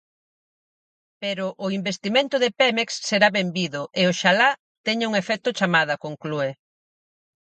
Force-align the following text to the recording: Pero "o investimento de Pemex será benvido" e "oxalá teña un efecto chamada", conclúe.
Pero 1.21 1.45
"o 1.65 1.67
investimento 1.79 2.35
de 2.43 2.49
Pemex 2.59 2.89
será 3.09 3.27
benvido" 3.39 3.81
e 3.99 4.01
"oxalá 4.11 4.49
teña 4.85 5.09
un 5.09 5.13
efecto 5.21 5.49
chamada", 5.59 5.93
conclúe. 6.05 6.49